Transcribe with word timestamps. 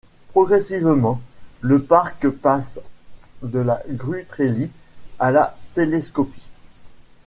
Progressivement, 0.29 1.21
le 1.59 1.79
parc 1.79 2.27
passe 2.27 2.79
de 3.43 3.59
la 3.59 3.83
Grue 3.87 4.25
Trellis 4.27 4.71
à 5.19 5.29
la 5.29 5.55
télescopie. 5.75 6.49